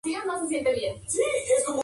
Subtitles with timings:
[0.03, 1.79] Introducción de Emilio Quintana.